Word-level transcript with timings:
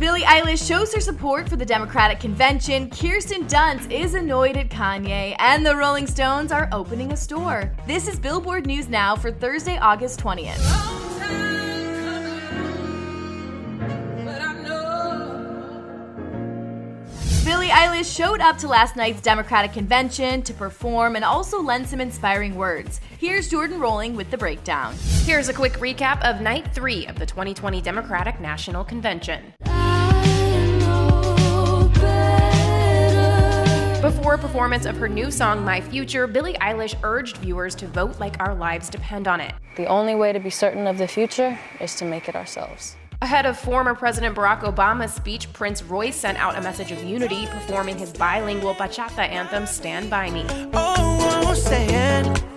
Billie 0.00 0.22
Eilish 0.22 0.66
shows 0.66 0.94
her 0.94 1.00
support 1.00 1.46
for 1.46 1.56
the 1.56 1.66
Democratic 1.66 2.20
convention. 2.20 2.88
Kirsten 2.88 3.46
Dunst 3.46 3.90
is 3.90 4.14
annoyed 4.14 4.56
at 4.56 4.70
Kanye, 4.70 5.36
and 5.38 5.64
the 5.64 5.76
Rolling 5.76 6.06
Stones 6.06 6.52
are 6.52 6.70
opening 6.72 7.12
a 7.12 7.16
store. 7.18 7.70
This 7.86 8.08
is 8.08 8.18
Billboard 8.18 8.64
News 8.66 8.88
Now 8.88 9.14
for 9.14 9.30
Thursday, 9.30 9.76
August 9.76 10.18
20th. 10.20 10.56
Billie 17.44 17.68
Eilish 17.68 18.16
showed 18.16 18.40
up 18.40 18.56
to 18.58 18.68
last 18.68 18.96
night's 18.96 19.20
Democratic 19.20 19.74
convention 19.74 20.40
to 20.42 20.54
perform 20.54 21.16
and 21.16 21.24
also 21.26 21.60
lend 21.60 21.86
some 21.86 22.00
inspiring 22.00 22.54
words. 22.54 23.02
Here's 23.18 23.50
Jordan 23.50 23.78
Rolling 23.78 24.16
with 24.16 24.30
the 24.30 24.38
breakdown. 24.38 24.94
Here's 25.24 25.50
a 25.50 25.52
quick 25.52 25.74
recap 25.74 26.22
of 26.22 26.40
night 26.40 26.72
three 26.72 27.06
of 27.06 27.18
the 27.18 27.26
2020 27.26 27.82
Democratic 27.82 28.40
National 28.40 28.82
Convention. 28.82 29.52
Before 34.00 34.32
a 34.32 34.38
performance 34.38 34.86
of 34.86 34.96
her 34.96 35.10
new 35.10 35.30
song, 35.30 35.62
My 35.62 35.82
Future, 35.82 36.26
Billie 36.26 36.54
Eilish 36.54 36.98
urged 37.02 37.36
viewers 37.36 37.74
to 37.74 37.86
vote 37.86 38.18
like 38.18 38.40
our 38.40 38.54
lives 38.54 38.88
depend 38.88 39.28
on 39.28 39.42
it. 39.42 39.52
The 39.76 39.84
only 39.84 40.14
way 40.14 40.32
to 40.32 40.40
be 40.40 40.48
certain 40.48 40.86
of 40.86 40.96
the 40.96 41.06
future 41.06 41.58
is 41.80 41.94
to 41.96 42.06
make 42.06 42.26
it 42.26 42.34
ourselves. 42.34 42.96
Ahead 43.20 43.44
of 43.44 43.58
former 43.58 43.94
President 43.94 44.34
Barack 44.34 44.62
Obama's 44.62 45.12
speech, 45.12 45.52
Prince 45.52 45.82
Royce 45.82 46.16
sent 46.16 46.38
out 46.38 46.56
a 46.56 46.62
message 46.62 46.92
of 46.92 47.04
unity, 47.04 47.44
performing 47.48 47.98
his 47.98 48.10
bilingual 48.10 48.74
bachata 48.74 49.28
anthem, 49.28 49.66
Stand 49.66 50.08
By 50.08 50.30
Me. 50.30 50.46
Oh, 50.72 51.52
stand 51.52 52.26
by 52.26 52.32
me. 52.32 52.40
And 52.40 52.49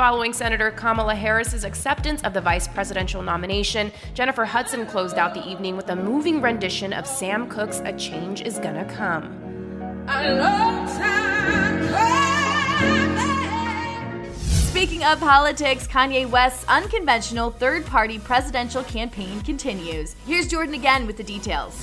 following 0.00 0.32
Senator 0.32 0.70
Kamala 0.70 1.14
Harris's 1.14 1.62
acceptance 1.62 2.22
of 2.22 2.32
the 2.32 2.40
vice 2.40 2.66
presidential 2.66 3.20
nomination, 3.20 3.92
Jennifer 4.14 4.46
Hudson 4.46 4.86
closed 4.86 5.18
out 5.18 5.34
the 5.34 5.46
evening 5.46 5.76
with 5.76 5.90
a 5.90 5.94
moving 5.94 6.40
rendition 6.40 6.94
of 6.94 7.06
Sam 7.06 7.46
Cooke's 7.50 7.80
A 7.80 7.92
Change 7.98 8.40
Is 8.40 8.58
Gonna 8.58 8.86
Come. 8.86 9.26
Speaking 14.80 15.04
of 15.04 15.20
politics, 15.20 15.86
Kanye 15.86 16.26
West's 16.26 16.64
unconventional 16.66 17.50
third 17.50 17.84
party 17.84 18.18
presidential 18.18 18.82
campaign 18.82 19.42
continues. 19.42 20.16
Here's 20.24 20.48
Jordan 20.48 20.72
again 20.72 21.06
with 21.06 21.18
the 21.18 21.22
details. 21.22 21.74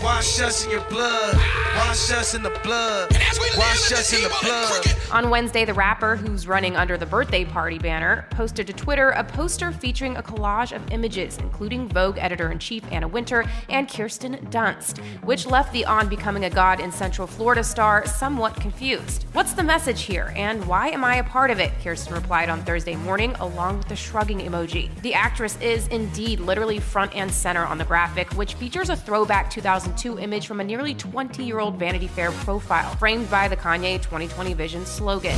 Wash 0.00 0.40
us 0.40 0.64
in 0.64 0.70
your 0.70 0.82
blood. 0.82 1.36
Wash 1.76 2.12
us 2.12 2.34
in 2.34 2.44
the 2.44 2.50
blood. 2.62 3.10
Wash 3.58 3.92
us 3.92 4.12
in 4.12 4.22
the 4.22 4.32
blood. 4.42 4.96
On 5.10 5.30
Wednesday, 5.30 5.64
the 5.64 5.74
rapper, 5.74 6.14
who's 6.14 6.46
running 6.46 6.76
under 6.76 6.96
the 6.96 7.06
birthday 7.06 7.44
party 7.44 7.78
banner, 7.78 8.26
posted 8.30 8.66
to 8.68 8.72
Twitter 8.72 9.10
a 9.10 9.24
poster 9.24 9.72
featuring 9.72 10.16
a 10.16 10.22
collage 10.22 10.74
of 10.74 10.88
images, 10.92 11.38
including 11.38 11.88
Vogue 11.88 12.18
editor 12.18 12.52
in 12.52 12.58
chief 12.60 12.84
Anna 12.92 13.08
Wintour 13.08 13.44
and 13.68 13.88
Kirsten 13.88 14.36
Dunst, 14.50 14.98
which 15.24 15.46
left 15.46 15.72
the 15.72 15.84
On 15.84 16.08
Becoming 16.08 16.44
a 16.44 16.50
God 16.50 16.78
in 16.78 16.92
Central 16.92 17.26
Florida 17.26 17.64
star 17.64 18.06
somewhat 18.06 18.54
confused. 18.60 19.26
What's 19.32 19.52
the 19.52 19.64
message 19.64 20.02
here, 20.02 20.32
and 20.36 20.64
why 20.66 20.88
am 20.88 21.04
I 21.04 21.16
a 21.16 21.24
part 21.24 21.50
of 21.50 21.58
it? 21.58 21.72
Kirsten 21.82 22.14
replied 22.14 22.35
on 22.44 22.62
Thursday 22.62 22.94
morning, 22.96 23.34
along 23.40 23.78
with 23.78 23.88
the 23.88 23.96
shrugging 23.96 24.40
emoji. 24.40 24.94
The 25.00 25.14
actress 25.14 25.58
is 25.62 25.88
indeed 25.88 26.38
literally 26.38 26.78
front 26.78 27.14
and 27.14 27.32
center 27.32 27.64
on 27.64 27.78
the 27.78 27.84
graphic, 27.84 28.30
which 28.34 28.54
features 28.54 28.90
a 28.90 28.96
throwback 28.96 29.48
2002 29.50 30.18
image 30.18 30.46
from 30.46 30.60
a 30.60 30.64
nearly 30.64 30.94
20 30.94 31.42
year 31.42 31.58
old 31.58 31.78
Vanity 31.78 32.06
Fair 32.06 32.30
profile, 32.32 32.94
framed 32.96 33.30
by 33.30 33.48
the 33.48 33.56
Kanye 33.56 33.96
2020 34.02 34.52
Vision 34.52 34.84
slogan. 34.84 35.36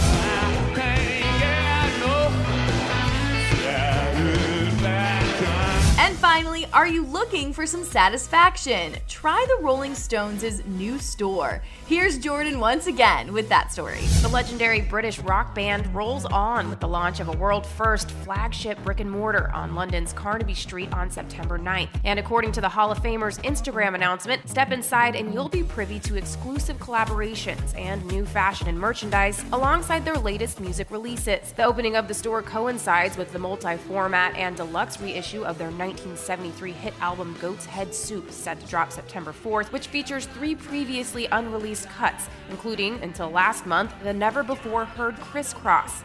Finally, 6.28 6.66
are 6.74 6.86
you 6.86 7.06
looking 7.06 7.54
for 7.54 7.64
some 7.64 7.82
satisfaction? 7.82 8.94
Try 9.08 9.46
the 9.48 9.64
Rolling 9.64 9.94
Stones' 9.94 10.62
new 10.66 10.98
store. 10.98 11.62
Here's 11.86 12.18
Jordan 12.18 12.60
once 12.60 12.86
again 12.86 13.32
with 13.32 13.48
that 13.48 13.72
story. 13.72 14.00
The 14.20 14.28
legendary 14.28 14.82
British 14.82 15.18
rock 15.20 15.54
band 15.54 15.92
rolls 15.94 16.26
on 16.26 16.68
with 16.68 16.80
the 16.80 16.86
launch 16.86 17.20
of 17.20 17.28
a 17.28 17.36
world 17.38 17.64
first 17.64 18.10
flagship 18.10 18.78
brick 18.84 19.00
and 19.00 19.10
mortar 19.10 19.50
on 19.54 19.74
London's 19.74 20.12
Carnaby 20.12 20.52
Street 20.52 20.92
on 20.92 21.10
September 21.10 21.58
9th. 21.58 21.88
And 22.04 22.18
according 22.18 22.52
to 22.52 22.60
the 22.60 22.68
Hall 22.68 22.92
of 22.92 22.98
Famer's 22.98 23.38
Instagram 23.38 23.94
announcement, 23.94 24.46
step 24.50 24.70
inside 24.70 25.16
and 25.16 25.32
you'll 25.32 25.48
be 25.48 25.62
privy 25.62 25.98
to 26.00 26.16
exclusive 26.16 26.76
collaborations 26.76 27.74
and 27.74 28.04
new 28.04 28.26
fashion 28.26 28.68
and 28.68 28.78
merchandise 28.78 29.42
alongside 29.50 30.04
their 30.04 30.18
latest 30.18 30.60
music 30.60 30.90
releases. 30.90 31.52
The 31.52 31.64
opening 31.64 31.96
of 31.96 32.06
the 32.06 32.12
store 32.12 32.42
coincides 32.42 33.16
with 33.16 33.32
the 33.32 33.38
multi 33.38 33.78
format 33.78 34.36
and 34.36 34.54
deluxe 34.54 35.00
reissue 35.00 35.42
of 35.42 35.56
their 35.56 35.70
1973 36.18 36.72
hit 36.72 36.94
album 37.00 37.36
Goat's 37.40 37.64
Head 37.64 37.94
Soup, 37.94 38.30
set 38.30 38.58
to 38.60 38.66
drop 38.66 38.90
September 38.90 39.32
4th, 39.32 39.70
which 39.70 39.86
features 39.86 40.26
three 40.26 40.54
previously 40.54 41.26
unreleased 41.30 41.88
cuts, 41.90 42.28
including, 42.50 43.00
until 43.02 43.30
last 43.30 43.66
month, 43.66 43.92
the 44.02 44.12
never 44.12 44.42
before 44.42 44.84
heard 44.84 45.14
Crisscross. 45.20 46.02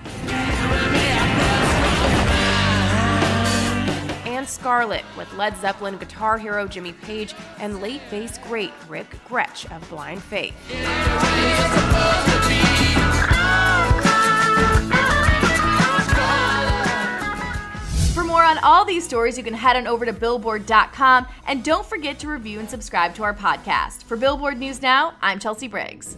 And 4.26 4.48
Scarlet, 4.48 5.04
with 5.18 5.34
Led 5.34 5.58
Zeppelin 5.58 5.98
guitar 5.98 6.38
hero 6.38 6.68
Jimmy 6.68 6.94
Page 6.94 7.34
and 7.60 7.82
late 7.82 8.02
bass 8.12 8.38
great 8.38 8.72
Ric 8.88 9.10
Grech 9.28 9.66
of 9.76 9.90
Blind 9.90 10.22
Faith. 10.22 10.54
For 18.14 18.24
more 18.24 18.44
on 18.44 18.60
all 18.60 18.86
these 18.86 19.04
stories, 19.04 19.40
you 19.40 19.44
can 19.44 19.56
head 19.56 19.76
on 19.76 19.88
over 19.88 20.06
to 20.06 20.14
Billboard.com 20.14 21.26
and 21.48 21.64
don't 21.64 21.84
forget 21.84 22.20
to 22.20 22.28
review 22.28 22.60
and 22.60 22.70
subscribe 22.70 23.16
to 23.16 23.24
our 23.24 23.34
podcast. 23.34 24.04
For 24.04 24.16
Billboard 24.16 24.60
News 24.60 24.84
Now, 24.84 25.16
I'm 25.20 25.40
Chelsea 25.40 25.68
Briggs. 25.68 26.16